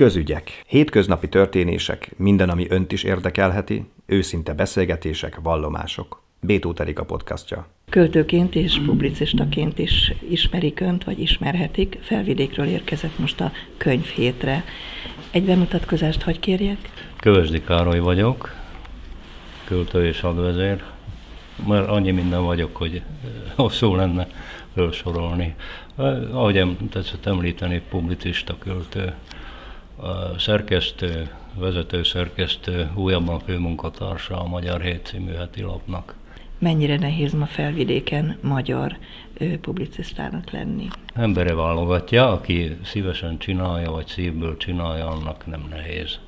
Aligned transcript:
Közügyek. 0.00 0.62
Hétköznapi 0.66 1.28
történések, 1.28 2.10
minden, 2.16 2.48
ami 2.48 2.66
önt 2.68 2.92
is 2.92 3.02
érdekelheti, 3.02 3.84
őszinte 4.06 4.54
beszélgetések, 4.54 5.38
vallomások. 5.42 6.22
Bétó 6.40 6.74
Erika 6.76 7.04
podcastja. 7.04 7.66
Költőként 7.90 8.54
és 8.54 8.80
publicistaként 8.86 9.78
is 9.78 10.12
ismerik 10.28 10.80
önt, 10.80 11.04
vagy 11.04 11.20
ismerhetik. 11.20 11.98
Felvidékről 12.02 12.66
érkezett 12.66 13.18
most 13.18 13.40
a 13.40 13.52
könyvhétre. 13.76 14.64
Egy 15.30 15.44
bemutatkozást 15.44 16.22
hagy 16.22 16.40
kérjek? 16.40 16.78
Kövesdi 17.16 17.62
Károly 17.62 17.98
vagyok, 17.98 18.54
költő 19.64 20.06
és 20.06 20.22
advezér. 20.22 20.82
Mert 21.66 21.88
annyi 21.88 22.10
minden 22.10 22.44
vagyok, 22.44 22.76
hogy 22.76 23.02
hosszú 23.56 23.94
lenne 23.94 24.28
felsorolni. 24.74 25.54
Ahogy 26.32 26.76
tetszett 26.90 27.26
említeni, 27.26 27.82
publicista 27.88 28.58
költő, 28.58 29.14
szerkesztő, 30.38 31.30
vezető 31.54 32.02
szerkesztő, 32.02 32.90
újabban 32.94 33.38
főmunkatársa 33.38 34.40
a 34.40 34.48
Magyar 34.48 34.80
Hét 34.80 35.06
című 35.06 35.32
heti 35.32 35.62
lapnak. 35.62 36.14
Mennyire 36.58 36.96
nehéz 36.96 37.32
ma 37.32 37.46
felvidéken 37.46 38.38
magyar 38.42 38.96
publicistának 39.60 40.50
lenni? 40.50 40.88
Embere 41.14 41.54
válogatja, 41.54 42.32
aki 42.32 42.76
szívesen 42.84 43.38
csinálja, 43.38 43.90
vagy 43.90 44.06
szívből 44.06 44.56
csinálja, 44.56 45.08
annak 45.08 45.46
nem 45.46 45.66
nehéz. 45.70 46.18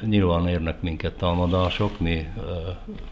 Nyilván 0.00 0.48
érnek 0.48 0.80
minket 0.80 1.12
támadások, 1.12 2.00
mi 2.00 2.26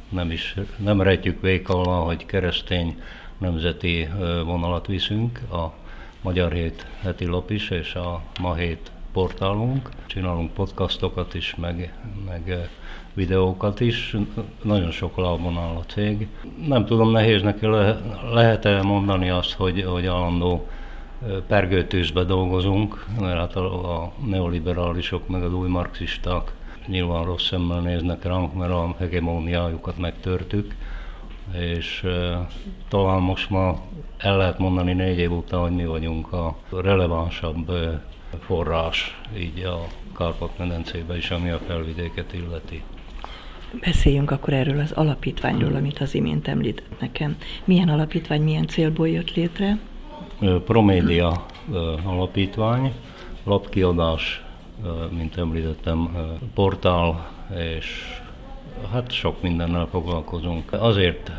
nem 0.09 0.30
is 0.30 0.55
nem 0.77 1.01
rejtjük 1.01 1.41
vék 1.41 1.69
alá, 1.69 1.99
hogy 1.99 2.27
keresztény 2.27 3.02
nemzeti 3.38 4.09
vonalat 4.45 4.87
viszünk, 4.87 5.41
a 5.52 5.73
Magyar 6.23 6.52
Hét 6.52 6.87
heti 7.01 7.27
lap 7.27 7.51
is, 7.51 7.71
és 7.71 7.95
a 7.95 8.23
Ma 8.41 8.55
Hét 8.55 8.91
portálunk. 9.14 9.88
Csinálunk 10.06 10.52
podcastokat 10.52 11.34
is, 11.34 11.54
meg, 11.54 11.95
meg 12.27 12.70
videókat 13.12 13.80
is. 13.80 14.16
Nagyon 14.62 14.90
sok 14.90 15.16
lábon 15.16 15.59
áll 15.59 15.76
a 15.76 15.84
cég. 15.87 16.29
Nem 16.66 16.84
tudom, 16.84 17.10
nehéz 17.10 17.43
neki 17.43 17.66
le, 17.66 18.01
lehet-e 18.32 18.82
mondani 18.82 19.30
azt, 19.30 19.52
hogy, 19.52 19.82
hogy 19.82 20.06
állandó 20.06 20.68
pergőtűzbe 21.46 22.24
dolgozunk, 22.24 23.06
mert 23.21 23.38
hát 23.38 23.56
a, 23.56 24.02
a 24.02 24.12
neoliberálisok 24.26 25.28
meg 25.28 25.43
az 25.43 25.52
új 25.52 25.68
marxisták 25.68 26.52
nyilván 26.87 27.24
rossz 27.24 27.46
szemmel 27.46 27.80
néznek 27.80 28.24
ránk, 28.24 28.54
mert 28.54 28.71
a 28.71 28.95
hegemóniájukat 28.99 29.99
megtörtük, 29.99 30.74
és 31.52 32.02
uh, 32.04 32.37
talán 32.88 33.21
most 33.21 33.51
ma 33.51 33.80
el 34.18 34.37
lehet 34.37 34.59
mondani 34.59 34.93
négy 34.93 35.18
év 35.18 35.32
után, 35.32 35.60
hogy 35.60 35.74
mi 35.74 35.87
vagyunk 35.87 36.32
a 36.32 36.56
relevánsabb 36.71 37.68
uh, 37.68 38.01
forrás 38.40 39.21
így 39.37 39.63
a 39.65 39.87
Kárpát-medencében 40.16 41.16
is, 41.16 41.30
ami 41.30 41.51
a 41.51 41.59
felvidéket 41.66 42.32
illeti. 42.32 42.82
Beszéljünk 43.80 44.30
akkor 44.30 44.52
erről 44.52 44.80
az 44.80 44.93
alapítványról, 44.93 45.74
amit 45.74 45.99
az 45.99 46.15
imént 46.15 46.49
említett 46.49 47.01
nekem. 47.01 47.37
Milyen 47.65 47.88
alapítvány, 47.88 48.43
milyen 48.43 48.66
célból 48.66 49.09
jött 49.09 49.35
létre? 49.35 49.79
Promédia 50.65 51.46
alapítvány, 52.05 52.93
lapkiadás, 53.45 54.45
mint 55.10 55.37
említettem, 55.37 56.16
portál, 56.55 57.30
és 57.79 58.21
hát 58.93 59.12
sok 59.12 59.43
mindennel 59.43 59.87
foglalkozunk. 59.90 60.73
Azért 60.73 61.30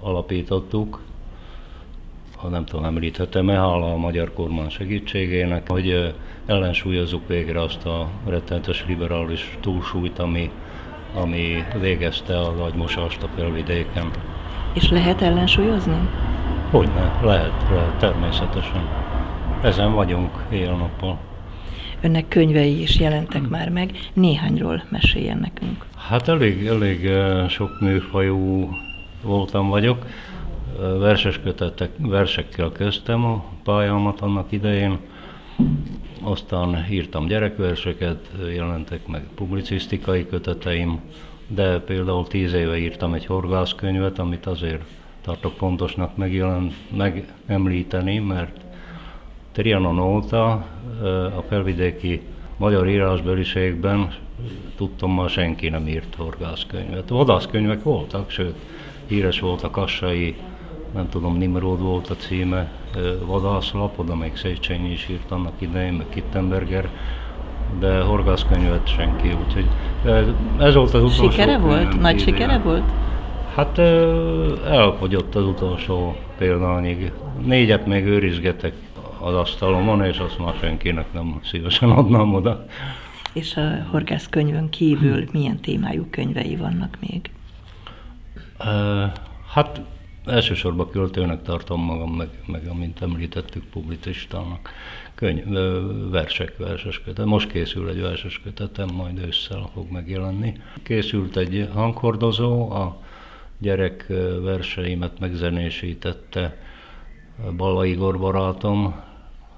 alapítottuk, 0.00 1.02
ha 2.40 2.48
nem 2.48 2.64
tudom, 2.64 2.84
említhetem-e, 2.84 3.54
hála 3.54 3.92
a 3.92 3.96
magyar 3.96 4.32
kormány 4.32 4.68
segítségének, 4.68 5.70
hogy 5.70 6.14
ellensúlyozzuk 6.46 7.28
végre 7.28 7.62
azt 7.62 7.86
a 7.86 8.08
rettenetes 8.26 8.84
liberális 8.86 9.58
túlsúlyt, 9.60 10.18
ami, 10.18 10.50
ami 11.14 11.64
végezte 11.80 12.38
az 12.40 12.58
agymosást 12.60 13.22
a 13.22 13.28
felvidéken. 13.36 14.10
És 14.74 14.90
lehet 14.90 15.22
ellensúlyozni? 15.22 16.08
Hogyne, 16.70 17.18
lehet, 17.22 17.64
lehet, 17.70 17.98
természetesen. 17.98 18.88
Ezen 19.62 19.94
vagyunk 19.94 20.30
éjjel-nappal. 20.50 21.18
Önnek 22.00 22.28
könyvei 22.28 22.80
is 22.82 23.00
jelentek 23.00 23.40
hmm. 23.40 23.50
már 23.50 23.68
meg, 23.68 23.90
néhányról 24.12 24.82
meséljen 24.88 25.38
nekünk. 25.38 25.84
Hát 26.08 26.28
elég, 26.28 26.66
elég 26.66 27.10
sok 27.48 27.80
műfajú 27.80 28.70
voltam 29.22 29.68
vagyok 29.68 30.06
verses 30.78 31.40
kötetek, 31.40 31.90
versekkel 31.98 32.72
kezdtem 32.72 33.24
a 33.24 33.44
pályámat 33.64 34.20
annak 34.20 34.52
idején, 34.52 34.98
aztán 36.22 36.86
írtam 36.90 37.26
gyerekverseket, 37.26 38.30
jelentek 38.54 39.06
meg 39.06 39.28
publicisztikai 39.34 40.26
köteteim, 40.26 41.00
de 41.46 41.80
például 41.80 42.26
tíz 42.26 42.52
éve 42.52 42.78
írtam 42.78 43.14
egy 43.14 43.26
horgászkönyvet, 43.26 44.18
amit 44.18 44.46
azért 44.46 44.82
tartok 45.20 45.52
fontosnak 45.56 46.16
megjelen, 46.16 46.72
megemlíteni, 46.96 48.18
mert 48.18 48.60
Trianon 49.52 49.98
óta 49.98 50.50
a 51.36 51.42
felvidéki 51.48 52.20
magyar 52.56 52.88
írásbeliségben 52.88 54.14
tudtam, 54.76 55.10
ma 55.10 55.28
senki 55.28 55.68
nem 55.68 55.86
írt 55.86 56.14
horgászkönyvet. 56.14 57.08
Vadászkönyvek 57.08 57.82
voltak, 57.82 58.30
sőt, 58.30 58.54
híres 59.06 59.40
volt 59.40 59.62
a 59.62 59.70
kassai 59.70 60.36
nem 60.94 61.08
tudom, 61.08 61.36
Nimrod 61.36 61.80
volt 61.80 62.10
a 62.10 62.16
címe, 62.16 62.70
vadászlap, 63.26 63.98
oda 63.98 64.16
még 64.16 64.36
Széchenyi 64.36 64.90
is 64.90 65.08
írt 65.08 65.30
annak 65.30 65.52
idején, 65.58 65.92
meg 65.92 66.06
Kittenberger, 66.08 66.88
de 67.78 68.00
horgászkönyvet 68.00 68.88
senki, 68.88 69.36
úgyhogy 69.46 69.66
ez 70.58 70.74
volt 70.74 70.94
az 70.94 71.02
utolsó. 71.02 71.30
Sikere 71.30 71.58
volt? 71.58 72.00
Nagy 72.00 72.20
sikere 72.20 72.58
volt? 72.58 72.92
Hát 73.54 73.78
elfogyott 74.68 75.34
az 75.34 75.44
utolsó 75.44 76.16
példányig. 76.38 77.12
Négyet 77.44 77.86
még 77.86 78.04
őrizgetek 78.04 78.72
az 79.20 79.34
asztalomon, 79.34 80.04
és 80.04 80.18
azt 80.18 80.38
már 80.38 80.54
senkinek 80.60 81.12
nem 81.12 81.40
szívesen 81.44 81.90
adnám 81.90 82.34
oda. 82.34 82.64
És 83.32 83.56
a 83.56 83.86
horgászkönyvön 83.90 84.68
kívül 84.68 85.24
milyen 85.32 85.60
témájú 85.60 86.06
könyvei 86.10 86.56
vannak 86.56 86.96
még? 87.00 87.30
Hát 89.52 89.80
elsősorban 90.28 90.90
költőnek 90.90 91.42
tartom 91.42 91.80
magam, 91.84 92.10
meg, 92.10 92.28
meg 92.46 92.66
amint 92.66 93.02
említettük, 93.02 93.64
publicistának. 93.64 94.70
Könyv, 95.14 95.44
versek, 96.10 96.56
verses 96.56 97.02
kötet. 97.02 97.24
Most 97.24 97.50
készül 97.50 97.88
egy 97.88 98.00
verses 98.00 98.40
kötetem, 98.40 98.88
majd 98.94 99.18
ősszel 99.18 99.70
fog 99.74 99.90
megjelenni. 99.90 100.60
Készült 100.82 101.36
egy 101.36 101.68
hanghordozó, 101.72 102.70
a 102.70 103.00
gyerek 103.58 104.06
verseimet 104.42 105.18
megzenésítette 105.18 106.56
Balla 107.56 107.84
Igor 107.84 108.18
barátom, 108.18 108.94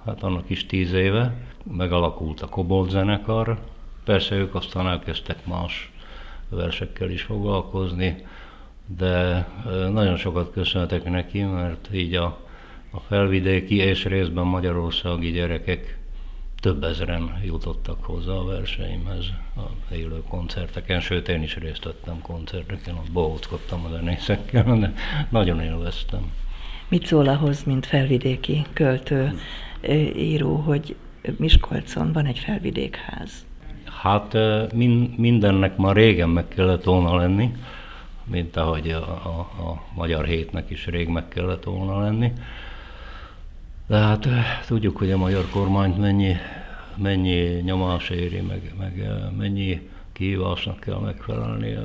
hát 0.05 0.23
annak 0.23 0.51
is 0.51 0.67
tíz 0.67 0.93
éve. 0.93 1.35
Megalakult 1.77 2.41
a 2.41 2.49
Kobold 2.49 2.91
zenekar, 2.91 3.59
persze 4.05 4.35
ők 4.35 4.55
aztán 4.55 4.87
elkezdtek 4.87 5.47
más 5.47 5.93
versekkel 6.49 7.11
is 7.11 7.23
foglalkozni, 7.23 8.27
de 8.97 9.49
nagyon 9.93 10.17
sokat 10.17 10.53
köszönhetek 10.53 11.11
neki, 11.11 11.43
mert 11.43 11.89
így 11.93 12.15
a, 12.15 12.39
a 12.91 13.01
felvidéki 13.01 13.77
és 13.77 14.05
részben 14.05 14.47
magyarországi 14.47 15.31
gyerekek 15.31 15.99
több 16.61 16.85
ezeren 16.85 17.41
jutottak 17.45 18.05
hozzá 18.05 18.33
a 18.33 18.45
verseimhez 18.45 19.27
a 19.57 19.95
élő 19.95 20.23
koncerteken, 20.29 21.01
sőt 21.01 21.29
én 21.29 21.43
is 21.43 21.57
részt 21.57 21.85
vettem 21.85 22.21
koncerteken, 22.23 22.95
ott 22.95 23.13
bohóckodtam 23.13 23.85
a 23.85 23.89
zenészekkel, 23.89 24.79
de 24.79 24.93
nagyon 25.29 25.61
élveztem. 25.61 26.33
Mit 26.89 27.07
szól 27.07 27.29
ahhoz, 27.29 27.65
mint 27.65 27.87
felvidéki 27.87 28.65
költő, 28.73 29.39
író, 30.17 30.57
hogy 30.57 30.97
Miskolcon 31.37 32.13
van 32.13 32.27
egy 32.27 32.39
felvidékház? 32.39 33.47
Hát 34.03 34.37
mindennek 35.17 35.77
már 35.77 35.97
régen 35.97 36.29
meg 36.29 36.49
kellett 36.49 36.85
volna 36.85 37.17
lenni, 37.17 37.53
mint 38.31 38.57
ahogy 38.57 38.91
a, 38.91 39.03
a, 39.09 39.39
a 39.39 39.83
Magyar 39.95 40.25
Hétnek 40.25 40.71
is 40.71 40.87
rég 40.87 41.09
meg 41.09 41.29
kellett 41.29 41.65
volna 41.65 42.01
lenni. 42.01 42.33
De 43.87 43.97
hát 43.97 44.27
eh, 44.27 44.45
tudjuk, 44.67 44.97
hogy 44.97 45.11
a 45.11 45.17
magyar 45.17 45.45
kormányt 45.53 45.99
mennyi, 45.99 46.37
mennyi 46.97 47.61
nyomás 47.61 48.11
éri, 48.11 48.41
meg, 48.41 48.75
meg 48.79 49.01
eh, 49.01 49.31
mennyi 49.39 49.89
kihívásnak 50.13 50.81
kell 50.81 50.99
megfelelni. 50.99 51.77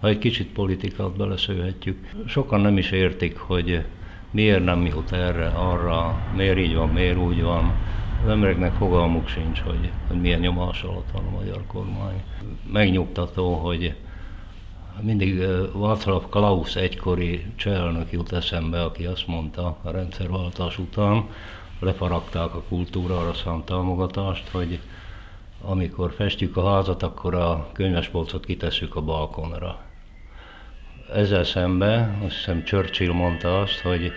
Ha 0.00 0.08
egy 0.08 0.18
kicsit 0.18 0.52
politikát 0.52 1.16
beleszőhetjük, 1.16 2.10
sokan 2.26 2.60
nem 2.60 2.78
is 2.78 2.90
értik, 2.90 3.38
hogy 3.38 3.84
miért 4.30 4.64
nem 4.64 4.86
jut 4.86 5.12
erre, 5.12 5.46
arra, 5.46 6.22
miért 6.36 6.58
így 6.58 6.74
van, 6.74 6.88
miért 6.88 7.16
úgy 7.16 7.42
van. 7.42 7.72
Az 8.24 8.30
embereknek 8.30 8.72
fogalmuk 8.72 9.28
sincs, 9.28 9.60
hogy, 9.60 9.90
hogy 10.08 10.20
milyen 10.20 10.40
nyomás 10.40 10.82
alatt 10.82 11.10
van 11.12 11.24
a 11.26 11.30
magyar 11.30 11.62
kormány. 11.66 12.22
Megnyugtató, 12.72 13.54
hogy 13.54 13.94
mindig 15.02 15.42
Václav 15.72 16.28
Klaus 16.28 16.76
egykori 16.76 17.44
cselnök 17.56 18.12
jut 18.12 18.32
eszembe, 18.32 18.82
aki 18.82 19.04
azt 19.04 19.26
mondta 19.26 19.76
a 19.82 19.90
rendszerváltás 19.90 20.78
után, 20.78 21.28
lefaragták 21.80 22.54
a 22.54 22.62
kultúrára 22.68 23.34
szánt 23.34 23.64
támogatást, 23.64 24.48
hogy 24.48 24.78
amikor 25.62 26.12
festjük 26.12 26.56
a 26.56 26.70
házat, 26.70 27.02
akkor 27.02 27.34
a 27.34 27.68
könyvespolcot 27.72 28.44
kitesszük 28.44 28.96
a 28.96 29.00
balkonra. 29.00 29.78
Ezzel 31.14 31.44
szemben 31.44 32.18
azt 32.24 32.34
hiszem 32.34 32.64
Churchill 32.64 33.12
mondta 33.12 33.60
azt, 33.60 33.80
hogy 33.80 34.12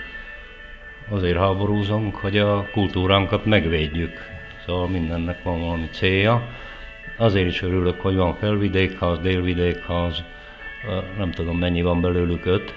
azért 1.09 1.37
háborúzunk, 1.37 2.15
hogy 2.15 2.37
a 2.37 2.69
kultúránkat 2.71 3.45
megvédjük. 3.45 4.11
Szóval 4.65 4.87
mindennek 4.87 5.43
van 5.43 5.59
valami 5.59 5.89
célja. 5.91 6.47
Azért 7.17 7.47
is 7.47 7.61
örülök, 7.61 8.01
hogy 8.01 8.15
van 8.15 8.35
felvidékház, 8.35 9.19
délvidékház, 9.19 10.23
nem 11.17 11.31
tudom 11.31 11.57
mennyi 11.57 11.81
van 11.81 12.01
belőlük, 12.01 12.45
öt, 12.45 12.73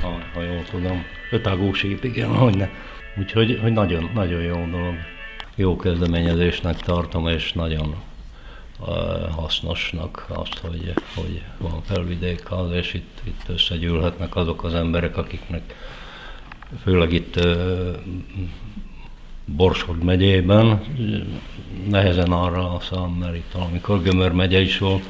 ha, 0.00 0.18
ha 0.34 0.42
jól 0.42 0.62
tudom. 0.70 1.04
Öt 1.30 1.46
ágúsíp, 1.46 2.04
igen, 2.04 2.28
hogy 2.28 2.56
ne. 2.56 2.68
Úgyhogy 3.18 3.58
hogy 3.62 3.72
nagyon, 3.72 4.10
nagyon 4.14 4.42
jó 4.42 4.66
dolog. 4.70 4.94
Jó 5.54 5.76
kezdeményezésnek 5.76 6.76
tartom, 6.76 7.28
és 7.28 7.52
nagyon 7.52 7.94
hasznosnak 9.36 10.26
azt, 10.28 10.58
hogy, 10.58 10.92
hogy 11.14 11.42
van 11.58 11.82
felvidékház, 11.82 12.72
és 12.72 12.94
itt, 12.94 13.20
itt 13.24 13.42
összegyűlhetnek 13.48 14.36
azok 14.36 14.64
az 14.64 14.74
emberek, 14.74 15.16
akiknek 15.16 15.74
főleg 16.82 17.12
itt 17.12 17.46
Borsod 19.44 20.02
megyében, 20.02 20.80
nehezen 21.88 22.32
arra 22.32 22.74
a 22.74 22.80
szám, 22.80 23.10
mert 23.10 23.36
itt 23.36 23.52
valamikor 23.52 24.02
Gömör 24.02 24.32
megye 24.32 24.60
is 24.60 24.78
volt. 24.78 25.02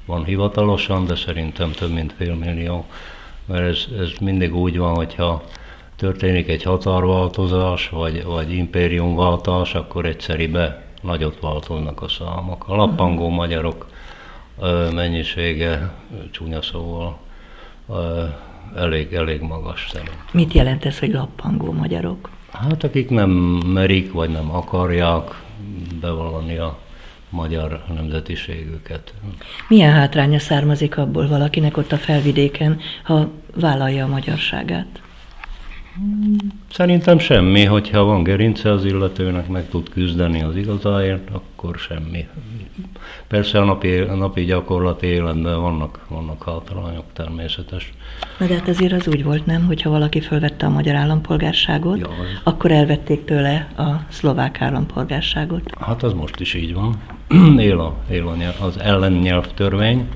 van 0.10 0.24
hivatalosan, 0.24 1.06
de 1.06 1.16
szerintem 1.16 1.72
több 1.72 1.92
mint 1.92 2.14
félmillió, 2.18 2.86
mert 3.46 3.68
ez, 3.68 3.88
ez 4.00 4.12
mindig 4.22 4.56
úgy 4.56 4.78
van, 4.78 4.96
hogyha 4.96 5.44
történik 5.96 6.48
egy 6.48 6.64
határváltozás, 6.64 7.90
vagy, 7.90 8.24
vagy 8.24 8.54
impériumváltás, 8.54 9.76
akkor 9.76 10.06
egyszeribe 10.06 10.84
nagyot 11.02 11.40
változnak 11.40 12.02
a 12.02 12.08
számok. 12.08 12.68
A 12.68 12.76
lappangó 12.76 13.30
magyarok 13.30 13.88
mennyisége, 14.94 15.92
csúnya 16.32 16.62
szóval, 16.62 17.18
elég, 18.76 19.14
elég 19.14 19.42
magas 19.42 19.88
szerint. 19.92 20.34
Mit 20.34 20.54
jelent 20.54 20.86
ez, 20.86 21.00
hogy 21.00 21.12
lappangó 21.12 21.72
magyarok? 21.72 22.30
Hát 22.52 22.84
akik 22.84 23.10
nem 23.10 23.30
merik, 23.74 24.12
vagy 24.12 24.30
nem 24.30 24.52
akarják 24.52 25.44
bevallani 26.02 26.58
a 26.58 26.78
magyar 27.30 27.84
nemzetiségüket. 27.96 29.14
Milyen 29.68 29.92
hátránya 29.92 30.40
származik 30.40 30.98
abból 30.98 31.28
valakinek 31.28 31.78
ott 31.78 31.92
a 31.92 31.98
felvidéken, 31.98 32.80
ha 33.04 33.30
vállalja 33.56 34.06
a 34.06 34.08
magyarságát? 34.08 35.02
Szerintem 36.72 37.20
semmi, 37.20 37.66
hogyha 37.66 38.04
van 38.04 38.24
gerince 38.24 38.72
az 38.72 38.86
illetőnek, 38.86 39.48
meg 39.48 39.70
tud 39.70 39.90
küzdeni 39.90 40.42
az 40.42 40.56
igazáért, 40.56 41.30
akkor 41.32 41.76
semmi. 41.78 42.28
Persze 43.28 43.60
a 43.60 43.64
napi, 43.64 43.98
a 43.98 44.16
napi 44.16 44.44
gyakorlati 44.44 45.08
életben 45.08 45.62
vannak, 45.62 46.06
vannak 46.08 46.44
hátrányok 46.44 47.06
természetes. 47.14 47.94
Na 48.38 48.46
de 48.46 48.54
hát 48.54 48.68
azért 48.68 48.94
az 48.94 49.08
úgy 49.08 49.24
volt, 49.24 49.46
nem, 49.46 49.66
hogyha 49.66 49.90
valaki 49.90 50.20
fölvette 50.22 50.66
a 50.66 50.70
magyar 50.70 50.96
állampolgárságot, 50.96 52.00
ja, 52.00 52.10
akkor 52.44 52.72
elvették 52.72 53.26
tőle 53.26 53.68
a 53.78 54.06
szlovák 54.10 54.62
állampolgárságot. 54.62 55.72
Hát 55.80 56.04
az 56.04 56.14
most 56.14 56.40
is 56.40 56.54
így 56.54 56.74
van. 56.74 57.02
él, 57.58 57.80
a, 57.80 57.96
él 58.10 58.28
a, 58.28 58.64
az 58.64 58.80
ellennyelvtörvény, 58.80 60.10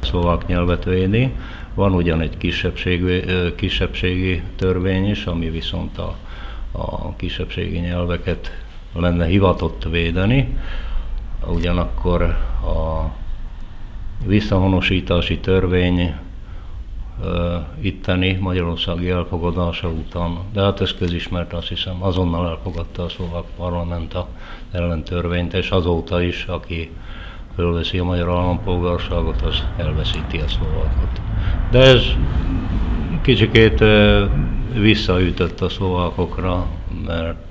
szlovák 0.00 0.46
nyelvet 0.46 0.84
védi, 0.84 1.32
van 1.74 1.94
ugyan 1.94 2.20
egy 2.20 2.36
kisebbségi, 2.36 3.24
kisebbségi 3.56 4.42
törvény 4.56 5.10
is, 5.10 5.24
ami 5.24 5.50
viszont 5.50 5.98
a, 5.98 6.16
a 6.72 7.16
kisebbségi 7.16 7.78
nyelveket 7.78 8.52
lenne 8.92 9.26
hivatott 9.26 9.84
védeni, 9.90 10.56
ugyanakkor 11.46 12.22
a 12.62 13.10
visszahonosítási 14.26 15.38
törvény 15.38 16.14
itteni 17.80 18.38
magyarországi 18.40 19.10
elfogadása 19.10 19.88
után, 19.88 20.38
de 20.52 20.62
hát 20.62 20.80
ez 20.80 20.94
közismert, 20.94 21.52
azt 21.52 21.68
hiszem, 21.68 22.02
azonnal 22.02 22.48
elfogadta 22.48 23.02
a 23.02 23.08
szlovák 23.08 23.44
parlament 23.56 24.14
a 24.14 24.28
ellentörvényt, 24.70 25.54
és 25.54 25.70
azóta 25.70 26.22
is, 26.22 26.44
aki 26.44 26.90
fölveszi 27.54 27.98
a 27.98 28.04
magyar 28.04 28.28
állampolgárságot, 28.28 29.42
az 29.42 29.64
elveszíti 29.76 30.38
a 30.38 30.48
szlovákot. 30.48 31.20
De 31.70 31.78
ez 31.78 32.02
kicsikét 33.22 33.84
visszaütött 34.72 35.60
a 35.60 35.68
szlovákokra, 35.68 36.66
mert 37.06 37.47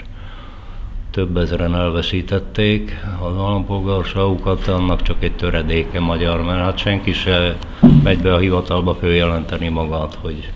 több 1.17 1.37
ezeren 1.37 1.75
elveszítették 1.75 2.91
az 3.19 3.35
állampolgárságukat, 3.35 4.67
annak 4.67 5.01
csak 5.01 5.23
egy 5.23 5.35
töredéke 5.35 5.99
magyar, 5.99 6.41
mert 6.41 6.59
hát 6.59 6.77
senki 6.77 7.13
se 7.13 7.57
megy 8.03 8.19
be 8.19 8.33
a 8.33 8.37
hivatalba 8.37 8.95
följelenteni 8.95 9.67
magát, 9.67 10.13
hogy 10.13 10.51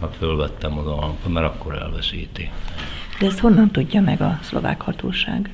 hát 0.00 0.16
fölvettem 0.18 0.78
az 0.78 0.86
állampolgárságot, 0.86 1.32
mert 1.32 1.46
akkor 1.46 1.74
elveszíti. 1.74 2.50
De 3.20 3.26
ezt 3.26 3.38
honnan 3.38 3.70
tudja 3.70 4.00
meg 4.00 4.20
a 4.20 4.38
szlovák 4.42 4.80
hatóság? 4.80 5.50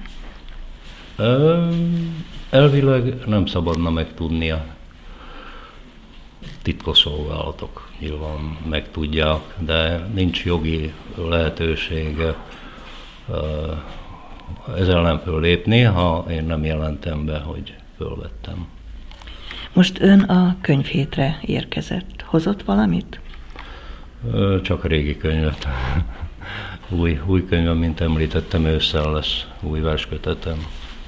Elvileg 2.50 3.26
nem 3.26 3.46
szabadna 3.46 3.90
megtudnia. 3.90 4.64
Titkosszolgálatok 6.62 7.88
nyilván 7.98 8.56
megtudják, 8.68 9.40
de 9.58 10.06
nincs 10.14 10.44
jogi 10.44 10.92
lehetőség 11.28 12.16
ezzel 14.78 15.02
nem 15.02 15.18
föllépni, 15.18 15.80
ha 15.82 16.24
én 16.30 16.44
nem 16.44 16.64
jelentem 16.64 17.24
be, 17.24 17.38
hogy 17.38 17.74
fölvettem. 17.96 18.66
Most 19.72 20.00
ön 20.00 20.20
a 20.20 20.56
könyvhétre 20.60 21.38
érkezett. 21.40 22.24
Hozott 22.24 22.62
valamit? 22.62 23.20
Csak 24.62 24.84
régi 24.84 25.16
könyvet. 25.16 25.66
új, 27.00 27.20
új 27.26 27.46
könyvem, 27.46 27.76
mint 27.76 28.00
említettem, 28.00 28.64
ősszel 28.64 29.12
lesz 29.12 29.46
új 29.60 29.80
verskötetem 29.80 30.66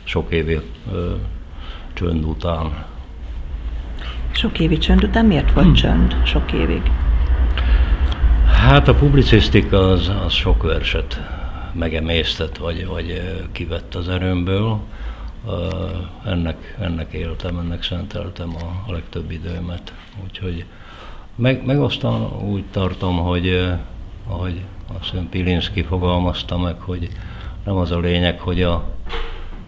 sok 0.08 0.32
évi 0.32 0.60
ö, 0.92 1.14
csönd 1.92 2.24
után. 2.24 2.84
Sok 4.30 4.58
évi 4.58 4.78
csönd 4.78 5.04
után 5.04 5.24
miért 5.24 5.52
volt 5.52 5.66
hmm. 5.66 5.74
csönd 5.74 6.16
sok 6.24 6.52
évig? 6.52 6.82
Hát 8.46 8.88
a 8.88 8.94
publicisztika 8.94 9.88
az, 9.88 10.10
az 10.24 10.32
sok 10.32 10.62
verset 10.62 11.20
megemésztett, 11.78 12.56
vagy, 12.56 12.86
vagy 12.86 13.22
kivett 13.52 13.94
az 13.94 14.08
erőmből. 14.08 14.78
ennek, 16.24 16.76
ennek 16.80 17.12
éltem, 17.12 17.58
ennek 17.58 17.82
szenteltem 17.82 18.54
a, 18.56 18.90
a 18.90 18.92
legtöbb 18.92 19.30
időmet. 19.30 19.92
Úgyhogy 20.24 20.64
meg, 21.34 21.64
meg 21.64 21.80
aztán 21.80 22.40
úgy 22.40 22.64
tartom, 22.70 23.18
hogy 23.18 23.74
ahogy 24.26 24.60
azt 24.98 25.10
hiszem 25.10 25.28
Pilinszki 25.28 25.82
fogalmazta 25.82 26.58
meg, 26.58 26.80
hogy 26.80 27.08
nem 27.64 27.76
az 27.76 27.90
a 27.90 27.98
lényeg, 27.98 28.40
hogy 28.40 28.62
a 28.62 28.84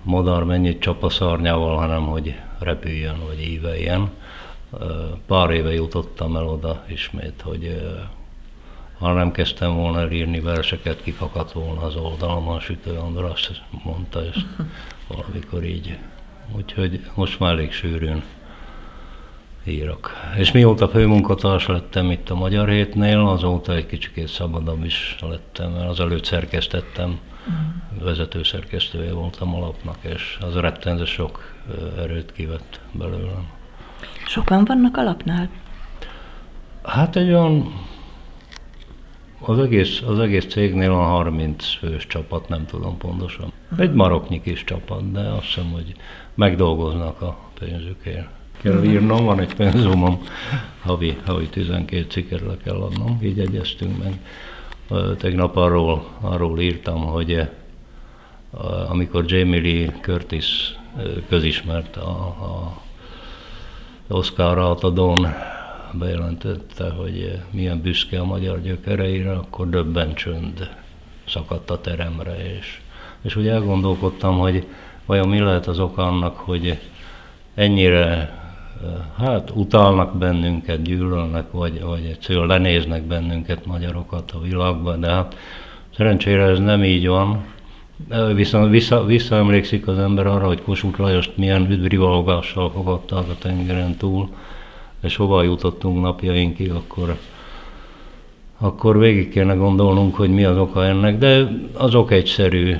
modar 0.02 0.44
mennyit 0.44 0.80
csap 0.80 1.04
a 1.04 1.08
szarnyával, 1.08 1.76
hanem 1.76 2.06
hogy 2.06 2.34
repüljön, 2.58 3.16
vagy 3.26 3.40
íveljen. 3.40 4.10
Pár 5.26 5.50
éve 5.50 5.72
jutottam 5.72 6.36
el 6.36 6.46
oda 6.46 6.84
ismét, 6.88 7.42
hogy 7.44 7.80
ha 9.00 9.12
nem 9.12 9.32
kezdtem 9.32 9.74
volna 9.74 10.00
el 10.00 10.10
írni 10.10 10.40
verseket, 10.40 11.02
kifakadt 11.02 11.52
volna 11.52 11.82
az 11.82 11.96
oldalam, 11.96 12.48
a 12.48 12.60
Sütő 12.60 12.96
András 12.96 13.50
mondta 13.84 14.24
ezt 14.24 14.46
valamikor 15.08 15.64
így. 15.64 15.98
Úgyhogy 16.56 17.00
most 17.14 17.38
már 17.38 17.52
elég 17.52 17.72
sűrűn 17.72 18.22
írok. 19.64 20.12
És 20.36 20.52
mióta 20.52 20.88
főmunkatárs 20.88 21.66
lettem 21.66 22.10
itt 22.10 22.30
a 22.30 22.34
Magyar 22.34 22.68
Hétnél, 22.68 23.18
azóta 23.18 23.74
egy 23.74 23.86
kicsit 23.86 24.28
szabadabb 24.28 24.84
is 24.84 25.16
lettem, 25.20 25.70
mert 25.70 25.88
az 25.88 26.00
előtt 26.00 26.24
szerkesztettem, 26.24 27.18
uh-huh. 27.46 28.04
vezető 28.04 28.42
szerkesztője 28.42 29.12
voltam 29.12 29.54
alapnak, 29.54 29.96
és 30.02 30.38
az 30.40 30.54
rettenző 30.54 31.04
sok 31.04 31.54
erőt 31.98 32.32
kivett 32.32 32.80
belőlem. 32.92 33.48
Sokan 34.26 34.64
vannak 34.64 34.96
alapnál? 34.96 35.48
Hát 36.82 37.16
egy 37.16 37.28
olyan, 37.28 37.72
az 39.40 39.58
egész, 39.58 40.02
az 40.06 40.18
egész 40.18 40.46
cégnél 40.46 40.90
a 40.90 41.02
30 41.02 41.64
fős 41.64 42.06
csapat, 42.06 42.48
nem 42.48 42.66
tudom 42.66 42.96
pontosan. 42.98 43.52
Egy 43.78 43.92
maroknyi 43.92 44.40
kis 44.40 44.64
csapat, 44.64 45.12
de 45.12 45.20
azt 45.20 45.44
hiszem, 45.44 45.70
hogy 45.70 45.94
megdolgoznak 46.34 47.22
a 47.22 47.36
pénzükért. 47.58 48.28
Kell 48.62 48.84
írnom, 48.84 49.24
van 49.24 49.40
egy 49.40 49.54
penzumom, 49.54 50.20
havi, 50.82 51.16
havi 51.24 51.48
12 51.48 52.06
cikket 52.08 52.40
le 52.40 52.56
kell 52.64 52.76
adnom, 52.76 53.18
így 53.22 53.38
egyeztünk 53.38 53.98
meg. 53.98 54.20
Tegnap 55.18 55.56
arról, 55.56 56.04
arról 56.20 56.60
írtam, 56.60 57.04
hogy 57.04 57.48
amikor 58.88 59.24
Jamie 59.26 59.60
Lee 59.60 59.98
Curtis 60.00 60.78
közismert 61.28 61.96
a, 61.96 62.10
a 62.26 62.82
Oscar 64.08 64.58
átadón 64.58 65.26
bejelentette, 65.98 66.90
hogy 66.90 67.38
milyen 67.50 67.80
büszke 67.80 68.20
a 68.20 68.24
magyar 68.24 68.62
gyökereire, 68.62 69.32
akkor 69.32 69.68
döbben 69.68 70.14
csönd 70.14 70.68
szakadt 71.28 71.70
a 71.70 71.80
teremre, 71.80 72.56
és, 72.58 72.80
és 73.22 73.36
úgy 73.36 73.48
elgondolkodtam, 73.48 74.38
hogy 74.38 74.66
vajon 75.06 75.28
mi 75.28 75.38
lehet 75.38 75.66
az 75.66 75.78
oka 75.78 76.06
annak, 76.06 76.36
hogy 76.36 76.78
ennyire 77.54 78.38
hát 79.18 79.50
utalnak 79.54 80.18
bennünket, 80.18 80.82
gyűlölnek, 80.82 81.50
vagy, 81.50 81.80
vagy 81.82 82.04
egyszerűen 82.04 82.46
lenéznek 82.46 83.02
bennünket 83.02 83.66
magyarokat 83.66 84.30
a 84.30 84.40
világban, 84.40 85.00
de 85.00 85.10
hát 85.10 85.36
szerencsére 85.96 86.42
ez 86.42 86.58
nem 86.58 86.84
így 86.84 87.08
van. 87.08 87.44
Viszont 88.34 88.70
vissza, 88.70 89.04
visszaemlékszik 89.04 89.86
az 89.86 89.98
ember 89.98 90.26
arra, 90.26 90.46
hogy 90.46 90.62
Kossuth 90.62 91.00
Lajost 91.00 91.36
milyen 91.36 91.70
üdvrivalgással 91.70 92.70
fogadták 92.70 93.28
a 93.28 93.38
tengeren 93.38 93.96
túl, 93.96 94.28
és 95.02 95.16
hova 95.16 95.42
jutottunk 95.42 96.00
napjainkig, 96.00 96.70
akkor, 96.70 97.16
akkor 98.58 98.98
végig 98.98 99.30
kéne 99.30 99.54
gondolnunk, 99.54 100.14
hogy 100.14 100.30
mi 100.30 100.44
az 100.44 100.56
oka 100.56 100.84
ennek, 100.84 101.18
de 101.18 101.48
az 101.72 101.94
ok 101.94 102.10
egyszerű. 102.10 102.76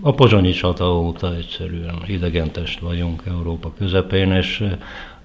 A 0.00 0.14
pozsonyi 0.14 0.50
csata 0.50 0.98
óta 0.98 1.36
egyszerűen 1.36 2.02
idegentest 2.06 2.80
vagyunk 2.80 3.22
Európa 3.26 3.72
közepén, 3.78 4.32
és 4.32 4.64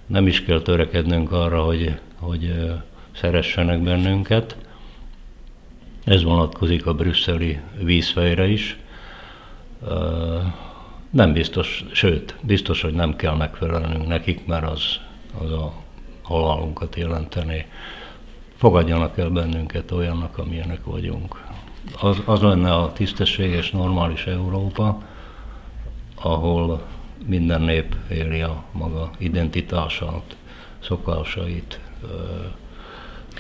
nem 0.06 0.28
is 0.28 0.44
kell 0.44 0.62
törekednünk 0.62 1.32
arra, 1.32 1.64
hogy, 1.64 2.00
hogy 2.20 2.54
szeressenek 3.12 3.84
bennünket. 3.84 4.58
Ez 6.04 6.24
vonatkozik 6.24 6.86
a 6.86 6.94
brüsszeli 6.94 7.60
vízfejre 7.82 8.48
is. 8.48 8.80
Nem 11.10 11.34
biztos, 11.34 11.86
sőt, 11.92 12.36
biztos, 12.42 12.82
hogy 12.82 12.94
nem 12.94 13.16
kell 13.16 13.36
megfelelnünk 13.36 14.08
nekik, 14.08 14.46
mert 14.46 14.70
az, 14.70 15.00
az 15.44 15.52
a 15.52 15.74
halálunkat 16.22 16.96
jelenteni. 16.96 17.66
Fogadjanak 18.56 19.18
el 19.18 19.30
bennünket 19.30 19.92
olyannak, 19.92 20.38
amilyenek 20.38 20.86
vagyunk. 20.86 21.44
Az, 22.02 22.22
az 22.26 22.42
lenne 22.42 22.74
a 22.74 22.94
tisztességes, 22.94 23.72
normális 23.72 24.26
Európa, 24.26 25.02
ahol 26.22 26.82
minden 27.26 27.62
nép 27.62 27.96
éli 28.10 28.42
a 28.42 28.64
maga 28.72 29.10
identitását, 29.18 30.36
szokásait, 30.80 31.80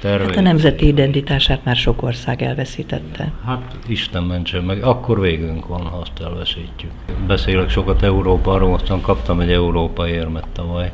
terveit. 0.01 0.29
Hát 0.29 0.37
a 0.37 0.41
nemzeti 0.41 0.87
identitását 0.87 1.63
már 1.63 1.75
sok 1.75 2.03
ország 2.03 2.41
elveszítette. 2.41 3.31
Hát 3.45 3.77
Isten 3.87 4.23
mentsen 4.23 4.63
meg, 4.63 4.83
akkor 4.83 5.19
végünk 5.19 5.67
van, 5.67 5.81
ha 5.81 5.97
azt 5.97 6.19
elveszítjük. 6.21 6.91
Beszélek 7.27 7.69
sokat 7.69 8.03
Európáról, 8.03 8.73
aztán 8.73 9.01
kaptam 9.01 9.39
egy 9.39 9.51
Európa 9.51 10.07
érmet 10.07 10.47
tavaly 10.53 10.91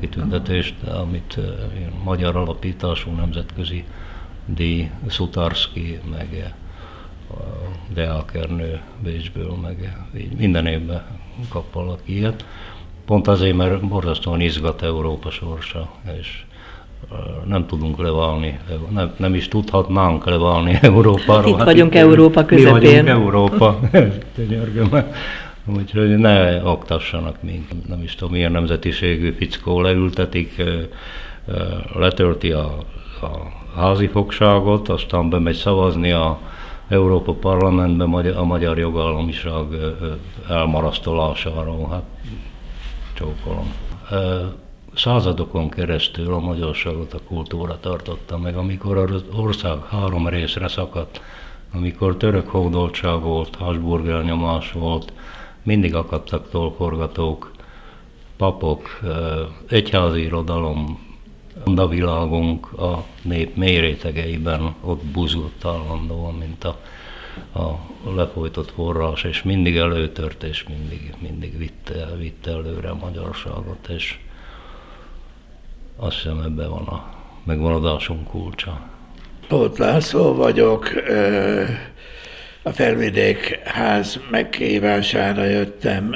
kitüntetést, 0.00 0.74
amit 0.82 1.38
magyar 2.04 2.36
alapítású 2.36 3.10
nemzetközi 3.10 3.84
díj, 4.46 4.90
Szutarski, 5.08 5.98
meg 6.10 6.54
Deakernő 7.94 8.80
Bécsből, 9.02 9.54
meg 9.62 10.06
így 10.18 10.36
minden 10.36 10.66
évben 10.66 11.02
kap 11.48 11.72
valaki 11.72 12.16
ilyet. 12.16 12.44
Pont 13.06 13.26
azért, 13.28 13.56
mert 13.56 13.88
borzasztóan 13.88 14.40
izgat 14.40 14.82
Európa 14.82 15.30
sorsa, 15.30 15.90
és 16.20 16.44
nem 17.44 17.66
tudunk 17.66 17.98
leválni, 17.98 18.58
nem, 18.90 19.14
nem 19.16 19.34
is 19.34 19.48
tudhatnánk 19.48 20.24
leválni 20.24 20.78
Európáról. 20.82 21.42
Hát 21.42 21.46
itt 21.46 21.56
hát 21.56 21.64
vagyunk 21.64 21.94
itt, 21.94 22.00
Európa 22.00 22.44
közepén. 22.44 22.74
Mi 22.74 22.80
vagyunk 22.80 23.08
Európa, 23.08 23.80
Úgyhogy 25.66 26.16
ne 26.16 26.64
oktassanak 26.64 27.42
minket. 27.42 27.88
Nem 27.88 28.02
is 28.02 28.14
tudom, 28.14 28.32
milyen 28.32 28.52
nemzetiségű 28.52 29.30
fickó 29.30 29.80
leültetik, 29.80 30.62
letölti 31.94 32.52
a, 32.52 32.64
a 33.20 33.28
házi 33.76 34.06
fogságot, 34.06 34.88
aztán 34.88 35.30
bemegy 35.30 35.54
szavazni 35.54 36.10
a 36.10 36.38
Európa 36.88 37.32
Parlamentben 37.32 38.34
a 38.36 38.44
magyar 38.44 38.78
jogállamiság 38.78 39.64
elmarasztolásáról. 40.48 41.88
Hát 41.90 42.04
csókolom 43.14 43.72
századokon 44.94 45.70
keresztül 45.70 46.32
a 46.32 46.38
magyarságot 46.38 47.14
a 47.14 47.20
kultúra 47.28 47.78
tartotta 47.80 48.38
meg, 48.38 48.56
amikor 48.56 48.98
az 48.98 49.24
ország 49.36 49.84
három 49.84 50.28
részre 50.28 50.68
szakadt, 50.68 51.20
amikor 51.74 52.16
török 52.16 52.48
hódoltság 52.48 53.20
volt, 53.20 53.54
Habsburg 53.56 54.08
elnyomás 54.08 54.72
volt, 54.72 55.12
mindig 55.66 55.94
akadtak 55.94 56.50
tolkorgatók, 56.50 57.50
papok, 58.36 59.00
egyházi 59.68 60.20
irodalom, 60.22 61.04
a 61.76 61.88
világunk 61.88 62.72
a 62.72 63.04
nép 63.22 63.56
mély 63.56 63.78
rétegeiben 63.78 64.74
ott 64.80 65.04
buzgott 65.04 65.64
állandóan, 65.64 66.34
mint 66.34 66.64
a, 66.64 66.78
a 67.58 67.78
lefolytott 68.14 68.70
forrás, 68.70 69.24
és 69.24 69.42
mindig 69.42 69.76
előtört, 69.76 70.42
és 70.42 70.64
mindig, 70.68 71.14
mindig 71.18 71.58
vitte, 71.58 72.08
vitte 72.18 72.50
előre 72.50 72.88
a 72.88 72.94
magyarságot, 72.94 73.88
és 73.88 74.18
azt 75.96 76.16
hiszem 76.16 76.38
ebben 76.38 76.70
van 76.70 76.84
a 76.84 77.14
megmaradásunk 77.44 78.28
kulcsa. 78.28 78.80
Tóth 79.48 79.80
László 79.80 80.34
vagyok, 80.34 80.92
a 82.66 82.72
Felvidék 82.72 83.60
ház 83.64 84.20
megkívására 84.30 85.44
jöttem 85.44 86.14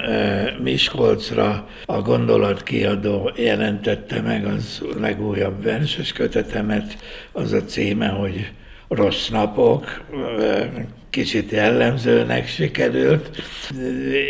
Miskolcra. 0.62 1.68
A 1.84 2.00
gondolatkiadó 2.00 3.32
jelentette 3.36 4.20
meg 4.20 4.44
az 4.44 4.82
legújabb 5.00 5.62
verses 5.62 6.12
kötetemet. 6.12 6.96
Az 7.32 7.52
a 7.52 7.64
címe, 7.64 8.08
hogy 8.08 8.50
Rossz 8.88 9.28
napok, 9.28 10.04
kicsit 11.10 11.50
jellemzőnek 11.50 12.48
sikerült, 12.48 13.42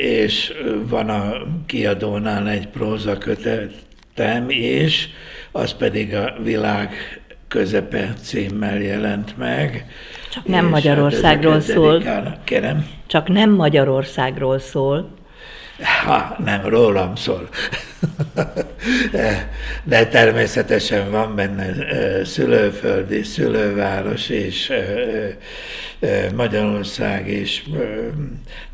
és 0.00 0.52
van 0.88 1.08
a 1.08 1.32
kiadónál 1.66 2.48
egy 2.48 2.68
próza 2.68 3.18
kötetem 3.18 4.46
is, 4.48 5.08
az 5.52 5.72
pedig 5.72 6.14
a 6.14 6.34
világ 6.42 6.94
közepe 7.48 8.14
címmel 8.22 8.78
jelent 8.80 9.36
meg. 9.38 9.86
Csak 10.32 10.44
nem 10.44 10.66
Magyarországról 10.66 11.60
szól. 11.60 12.02
Kérem? 12.44 12.86
Csak 13.06 13.28
nem 13.28 13.50
Magyarországról 13.50 14.58
szól. 14.58 15.18
Ha, 16.04 16.36
nem, 16.44 16.66
rólam 16.66 17.14
szól. 17.14 17.48
De 19.84 20.06
természetesen 20.06 21.10
van 21.10 21.34
benne 21.34 21.74
szülőföldi, 22.24 23.22
szülőváros 23.22 24.28
és 24.28 24.72
Magyarország 26.34 27.28
is. 27.28 27.64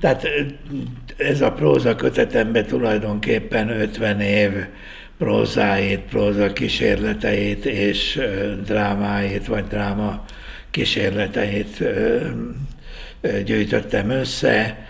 Tehát 0.01 0.29
ez 1.17 1.41
a 1.41 1.53
próza 1.53 1.97
kötetemben 1.97 2.67
tulajdonképpen 2.67 3.69
50 3.81 4.21
év 4.21 4.51
prózáit, 5.19 6.01
próza 6.01 6.53
kísérleteit 6.53 7.65
és 7.65 8.21
drámáit, 8.65 9.47
vagy 9.47 9.65
dráma 9.65 10.25
kísérleteit 10.77 11.83
gyűjtöttem 13.45 14.11
össze. 14.11 14.87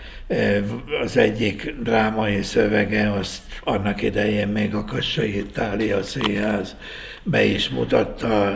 Az 1.03 1.17
egyik 1.17 1.75
drámai 1.83 2.41
szövege, 2.41 3.11
azt 3.11 3.41
annak 3.63 4.01
idején 4.01 4.47
még 4.47 4.75
a 4.75 4.85
Kassai 4.85 5.37
Itália 5.37 6.03
Színház 6.03 6.75
be 7.23 7.43
is 7.43 7.69
mutatta 7.69 8.53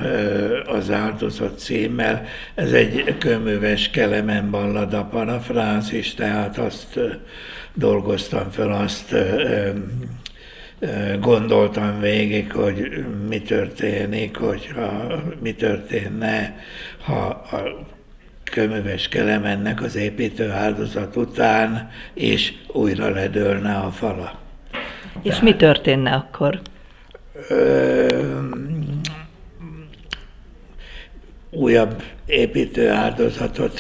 az 0.65 0.91
áldozat 0.91 1.59
címmel. 1.59 2.25
Ez 2.55 2.71
egy 2.71 3.15
köműves 3.17 3.89
Kelemen 3.89 4.49
ballada 4.49 5.03
parafrázis, 5.03 6.13
tehát 6.13 6.57
azt 6.57 6.99
dolgoztam 7.73 8.49
fel, 8.49 8.71
azt 8.71 9.15
gondoltam 11.19 11.99
végig, 11.99 12.51
hogy 12.51 13.05
mi 13.27 13.41
történik, 13.41 14.37
hogyha 14.37 15.07
mi 15.41 15.53
történne, 15.53 16.55
ha 17.03 17.25
a 17.27 17.85
kömöves 18.43 19.07
kelemennek 19.07 19.81
az 19.81 19.95
építő 19.95 20.49
áldozat 20.49 21.15
után, 21.15 21.89
és 22.13 22.53
újra 22.67 23.09
ledőlne 23.09 23.75
a 23.75 23.91
fala. 23.91 24.39
És 25.21 25.29
Tehát, 25.29 25.41
mi 25.43 25.55
történne 25.55 26.11
akkor? 26.11 26.59
Ö, 27.49 28.07
újabb 31.51 32.03
építő 32.25 32.89
áldozatot 32.89 33.79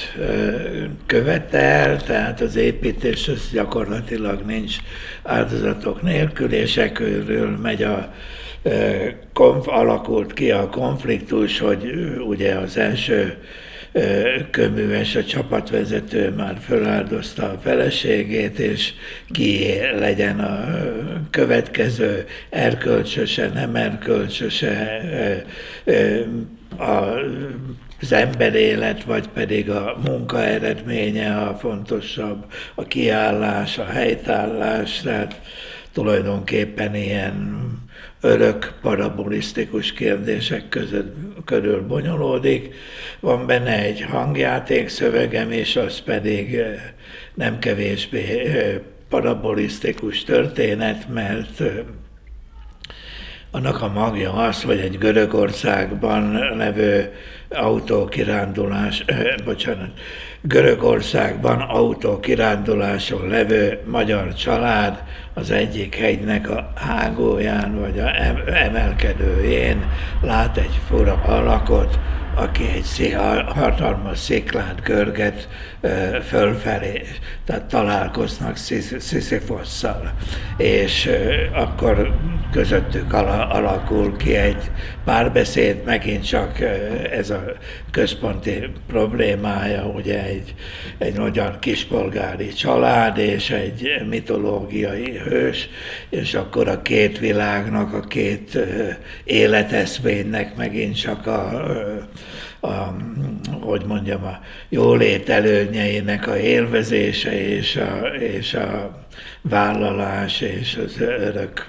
követel, 1.05 2.03
tehát 2.03 2.41
az 2.41 2.55
építés 2.55 3.27
az 3.27 3.49
gyakorlatilag 3.51 4.41
nincs 4.45 4.75
áldozatok 5.23 6.01
nélkül, 6.01 6.53
és 6.53 6.77
ekkörül 6.77 7.57
megy 7.57 7.83
a 7.83 8.13
konf, 9.33 9.67
alakult 9.67 10.33
ki 10.33 10.51
a 10.51 10.69
konfliktus, 10.69 11.59
hogy 11.59 11.93
ugye 12.27 12.53
az 12.53 12.77
első 12.77 13.37
köműves, 14.51 15.15
a 15.15 15.23
csapatvezető 15.23 16.29
már 16.29 16.57
feláldozta 16.59 17.49
a 17.49 17.59
feleségét, 17.63 18.59
és 18.59 18.93
ki 19.29 19.73
legyen 19.99 20.39
a 20.39 20.65
következő 21.29 22.25
erkölcsöse, 22.49 23.49
nem 23.53 23.75
erkölcsöse, 23.75 25.01
az 28.01 28.11
emberélet, 28.11 29.03
vagy 29.03 29.27
pedig 29.27 29.69
a 29.69 29.97
munka 30.05 30.43
eredménye 30.43 31.37
a 31.37 31.57
fontosabb, 31.57 32.45
a 32.75 32.83
kiállás, 32.83 33.77
a 33.77 33.85
helytállás, 33.85 35.01
tehát 35.01 35.41
tulajdonképpen 35.93 36.95
ilyen 36.95 37.67
örök 38.21 38.73
parabolisztikus 38.81 39.93
kérdések 39.93 40.69
között, 40.69 41.15
körül 41.45 41.81
bonyolódik. 41.81 42.73
Van 43.19 43.45
benne 43.45 43.83
egy 43.83 44.01
hangjáték 44.01 44.89
szövegem, 44.89 45.51
és 45.51 45.75
az 45.75 45.99
pedig 45.99 46.61
nem 47.33 47.59
kevésbé 47.59 48.51
parabolisztikus 49.09 50.23
történet, 50.23 51.09
mert 51.13 51.61
annak 53.51 53.81
a 53.81 53.87
magja 53.87 54.33
az, 54.33 54.63
hogy 54.63 54.79
egy 54.79 54.97
Görögországban 54.97 56.31
levő 56.57 57.13
autókirándulás, 57.49 59.03
eh, 59.05 59.33
bocsánat, 59.45 59.89
Görögországban 60.41 61.59
autókiránduláson 61.59 63.27
levő 63.27 63.79
magyar 63.85 64.33
család 64.33 65.03
az 65.33 65.51
egyik 65.51 65.95
hegynek 65.95 66.49
a 66.49 66.73
hágóján 66.75 67.79
vagy 67.79 67.99
a 67.99 68.15
emelkedőjén 68.53 69.85
lát 70.21 70.57
egy 70.57 70.79
fura 70.87 71.21
alakot, 71.25 71.99
aki 72.35 72.63
egy 72.75 73.17
hatalmas 73.55 74.17
sziklát 74.17 74.81
görget 74.83 75.47
fölfelé, 76.27 77.01
tehát 77.45 77.63
találkoznak 77.63 78.57
Sisyphosszal, 78.99 80.13
és 80.57 81.09
akkor 81.53 82.15
közöttük 82.51 83.13
alakul 83.13 84.17
ki 84.17 84.35
egy 84.35 84.71
párbeszéd, 85.05 85.83
megint 85.85 86.27
csak 86.27 86.59
ez 87.11 87.29
a 87.29 87.43
központi 87.91 88.71
problémája, 88.87 89.85
ugye 89.85 90.23
egy, 90.23 90.53
egy 90.97 91.17
magyar 91.17 91.59
kispolgári 91.59 92.47
család 92.47 93.17
és 93.17 93.49
egy 93.49 93.89
mitológiai 94.09 95.17
hős, 95.17 95.69
és 96.09 96.33
akkor 96.33 96.67
a 96.67 96.81
két 96.81 97.19
világnak, 97.19 97.93
a 97.93 97.99
két 97.99 98.57
életeszménynek 99.23 100.55
megint 100.55 101.01
csak 101.01 101.27
a, 101.27 101.65
a, 102.61 102.95
hogy 103.59 103.85
mondjam, 103.85 104.23
a 104.23 104.39
jólét 104.69 105.29
előnyeinek 105.29 106.27
a 106.27 106.37
élvezése 106.37 107.47
és 107.47 107.75
a, 107.75 108.07
és 108.07 108.53
a 108.53 108.99
vállalás 109.41 110.41
és 110.41 110.79
az 110.85 110.99
örök 110.99 111.67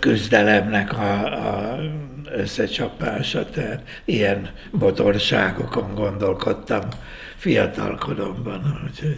küzdelemnek 0.00 0.92
a, 0.92 1.24
a 1.24 1.78
összecsapása, 2.36 3.50
tehát 3.50 3.82
ilyen 4.04 4.48
botorságokon 4.70 5.94
gondolkodtam 5.94 6.80
fiatalkoromban. 7.36 8.80
Úgyhogy. 8.84 9.16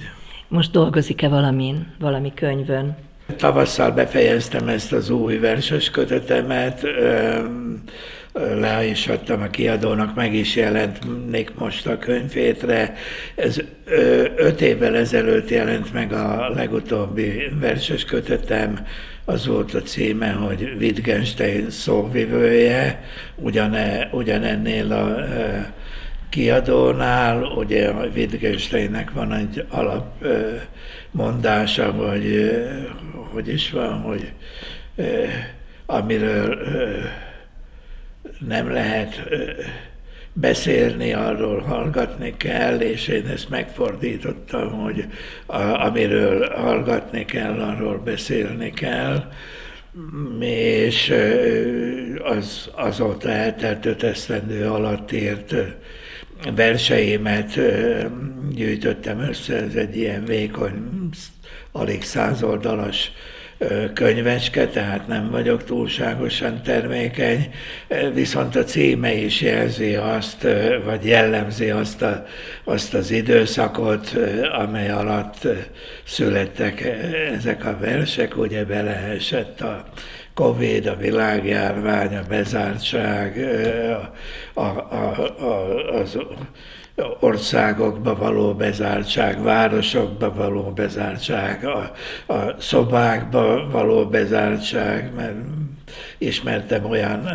Most 0.48 0.70
dolgozik-e 0.70 1.28
valamin, 1.28 1.94
valami 1.98 2.32
könyvön? 2.34 2.96
Tavasszal 3.36 3.90
befejeztem 3.90 4.68
ezt 4.68 4.92
az 4.92 5.10
új 5.10 5.36
verses 5.36 5.90
kötetemet, 5.90 6.82
le 8.60 8.84
is 8.84 9.06
adtam 9.06 9.42
a 9.42 9.46
kiadónak, 9.46 10.14
meg 10.14 10.34
is 10.34 10.56
jelent 10.56 10.98
most 11.58 11.86
a 11.86 11.98
könyvétre. 11.98 12.94
Ez 13.34 13.60
öt 14.36 14.60
évvel 14.60 14.96
ezelőtt 14.96 15.48
jelent 15.48 15.92
meg 15.92 16.12
a 16.12 16.48
legutóbbi 16.54 17.42
verses 17.60 18.04
kötetem, 18.04 18.86
az 19.24 19.46
volt 19.46 19.74
a 19.74 19.82
címe, 19.82 20.30
hogy 20.30 20.76
Wittgenstein 20.78 21.70
szóvivője, 21.70 23.04
ugyane, 23.34 24.08
ugyanennél 24.12 24.92
a 24.92 25.16
kiadónál, 26.28 27.42
ugye 27.42 27.88
a 27.88 28.06
Wittgensteinnek 28.14 29.10
van 29.10 29.32
egy 29.32 29.64
alap 29.68 30.24
mondása, 31.10 31.92
vagy 31.92 32.50
hogy 33.32 33.48
is 33.48 33.70
van, 33.70 34.00
hogy 34.00 34.32
amiről 35.86 36.58
nem 38.46 38.70
lehet 38.70 39.22
beszélni, 40.32 41.12
arról 41.12 41.60
hallgatni 41.60 42.36
kell, 42.36 42.80
és 42.80 43.08
én 43.08 43.26
ezt 43.26 43.48
megfordítottam, 43.48 44.70
hogy 44.70 45.04
a, 45.46 45.60
amiről 45.60 46.48
hallgatni 46.48 47.24
kell, 47.24 47.60
arról 47.60 47.98
beszélni 47.98 48.70
kell, 48.70 49.32
és 50.40 51.14
az, 52.22 52.70
azóta 52.74 53.28
eltelt 53.28 53.86
öt 53.86 54.02
esztendő 54.02 54.66
alatt 54.66 55.12
írt 55.12 55.54
verseimet 56.54 57.60
gyűjtöttem 58.50 59.20
össze, 59.20 59.56
ez 59.56 59.74
egy 59.74 59.96
ilyen 59.96 60.24
vékony, 60.24 60.72
alig 61.72 62.02
százoldalas 62.02 63.12
könyvecske, 63.94 64.66
tehát 64.66 65.06
nem 65.06 65.30
vagyok 65.30 65.64
túlságosan 65.64 66.62
termékeny, 66.62 67.50
viszont 68.14 68.56
a 68.56 68.64
címe 68.64 69.14
is 69.14 69.40
jelzi 69.40 69.94
azt, 69.94 70.46
vagy 70.84 71.04
jellemzi 71.04 71.70
azt, 71.70 72.02
a, 72.02 72.26
azt 72.64 72.94
az 72.94 73.10
időszakot, 73.10 74.16
amely 74.58 74.90
alatt 74.90 75.46
születtek 76.04 76.80
ezek 77.36 77.64
a 77.64 77.76
versek, 77.80 78.36
ugye 78.36 78.64
beleesett 78.64 79.60
a 79.60 79.84
Covid, 80.34 80.86
a 80.86 80.96
világjárvány, 80.96 82.16
a 82.16 82.22
bezártság, 82.28 83.38
a, 84.54 84.60
a, 84.60 84.94
a, 84.94 86.00
az 86.00 86.18
országokba 87.20 88.14
való 88.14 88.54
bezártság, 88.54 89.42
városokba 89.42 90.32
való 90.34 90.62
bezártság, 90.62 91.64
a, 91.64 91.92
a 92.32 92.54
szobákba 92.60 93.68
való 93.70 94.06
bezártság, 94.06 95.12
mert 95.16 95.36
ismertem 96.18 96.84
olyan, 96.84 97.28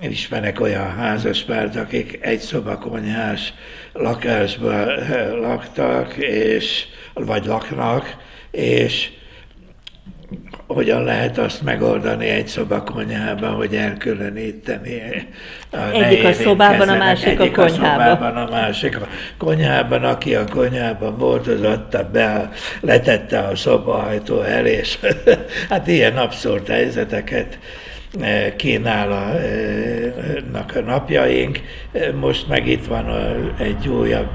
ismerek 0.00 0.60
olyan 0.60 0.94
házaspárt, 0.94 1.76
akik 1.76 2.18
egy 2.20 2.40
szobakonyhás 2.40 3.54
lakásba 3.92 4.96
eh, 4.96 5.32
laktak, 5.40 6.14
és, 6.16 6.84
vagy 7.14 7.44
laknak, 7.44 8.16
és 8.50 9.10
hogyan 10.66 11.04
lehet 11.04 11.38
azt 11.38 11.62
megoldani 11.62 12.28
egy 12.28 12.46
szobakonyhában, 12.46 13.54
hogy 13.54 13.74
elkülöníteni. 13.74 15.28
A 15.70 15.76
egyik 15.76 16.24
a 16.24 16.32
szobában, 16.32 16.88
a 16.88 16.96
másik 16.96 17.40
a 17.40 17.50
konyhában. 17.50 17.64
A 17.64 17.68
szobában, 17.68 18.36
a 18.36 18.50
másik 18.50 19.00
a 19.00 19.06
konyhában, 19.38 20.04
aki 20.04 20.34
a 20.34 20.44
konyhában 20.44 21.18
volt, 21.18 21.46
az 21.46 21.62
adta 21.62 22.08
be, 22.12 22.50
letette 22.80 23.38
a 23.38 23.56
szobahajtó 23.56 24.40
el, 24.40 24.66
és 24.66 24.98
hát 25.70 25.86
ilyen 25.86 26.16
abszurd 26.16 26.68
helyzeteket 26.68 27.58
eh, 28.20 28.52
kínálnak 28.56 29.16
a 30.74 30.80
napjaink. 30.86 31.60
Most 32.20 32.48
meg 32.48 32.66
itt 32.66 32.86
van 32.86 33.06
egy 33.58 33.88
újabb 33.88 34.28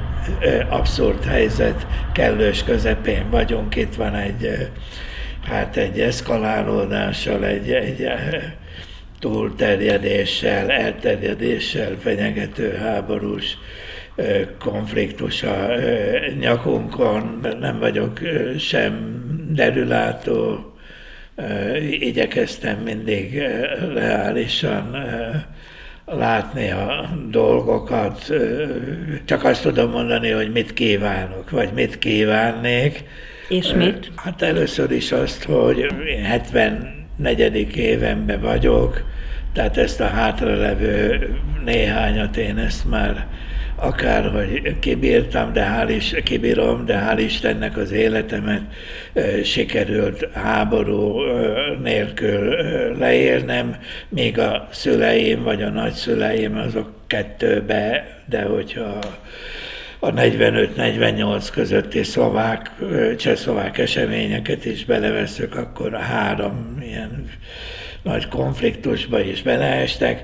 abszurd 0.69 1.23
helyzet, 1.23 1.87
kellős 2.13 2.63
közepén 2.63 3.29
vagyunk, 3.29 3.75
itt 3.75 3.95
van 3.95 4.15
egy 4.15 4.69
hát 5.47 5.77
egy 5.77 5.99
eszkalálódással, 5.99 7.45
egy, 7.45 7.71
egy 7.71 8.03
eh, 8.03 8.43
túlterjedéssel, 9.19 10.71
elterjedéssel 10.71 11.95
fenyegető 11.99 12.71
háborús 12.71 13.57
eh, 14.15 14.47
konfliktus 14.59 15.43
a 15.43 15.71
eh, 15.71 16.33
nyakunkon. 16.39 17.39
Nem 17.59 17.79
vagyok 17.79 18.19
sem 18.57 19.23
derülátó, 19.49 20.71
igyekeztem 21.99 22.77
mindig 22.77 23.41
reálisan 23.93 24.95
látni 26.05 26.71
a 26.71 27.09
dolgokat. 27.29 28.33
Csak 29.25 29.43
azt 29.43 29.61
tudom 29.61 29.91
mondani, 29.91 30.29
hogy 30.29 30.51
mit 30.51 30.73
kívánok, 30.73 31.49
vagy 31.49 31.69
mit 31.73 31.99
kívánnék 31.99 33.03
és 33.47 33.73
mit? 33.73 34.11
Hát 34.15 34.41
először 34.41 34.91
is 34.91 35.11
azt, 35.11 35.43
hogy 35.43 35.77
én 36.07 36.23
74. 36.23 37.77
évenben 37.77 38.41
vagyok, 38.41 39.03
tehát 39.53 39.77
ezt 39.77 40.01
a 40.01 40.07
hátralevő 40.07 41.29
néhányat 41.65 42.37
én 42.37 42.57
ezt 42.57 42.89
már 42.89 43.25
akárhogy 43.75 44.79
kibírtam, 44.79 45.53
de 45.53 45.67
hál' 45.75 45.89
is, 45.89 46.15
kibírom, 46.23 46.85
de 46.85 47.07
hál' 47.07 47.19
Istennek 47.19 47.77
az 47.77 47.91
életemet 47.91 48.61
sikerült 49.43 50.27
háború 50.33 51.19
nélkül 51.83 52.55
leélnem, 52.97 53.75
míg 54.09 54.39
a 54.39 54.67
szüleim 54.71 55.43
vagy 55.43 55.61
a 55.61 55.69
nagyszüleim 55.69 56.57
azok 56.57 56.91
kettőbe, 57.07 58.07
de 58.25 58.41
hogyha 58.41 58.99
a 59.99 60.13
45-48 60.13 61.47
közötti 61.51 62.03
szlovák, 62.03 62.71
csehszlovák 63.17 63.77
eseményeket 63.77 64.65
is 64.65 64.85
beleveszük, 64.85 65.55
akkor 65.55 65.93
a 65.93 65.99
három 65.99 66.77
ilyen 66.81 67.29
nagy 68.01 68.27
konfliktusba 68.27 69.19
is 69.19 69.41
beleestek. 69.41 70.23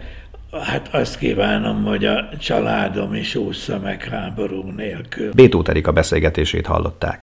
Hát 0.63 0.89
azt 0.93 1.17
kívánom, 1.17 1.83
hogy 1.83 2.05
a 2.05 2.29
családom 2.39 3.13
is 3.13 3.35
ússza 3.35 3.79
meg 3.79 4.03
háború 4.03 4.61
nélkül. 4.71 5.31
Bétó 5.33 5.63
Erika 5.67 5.91
beszélgetését 5.91 6.65
hallották. 6.65 7.21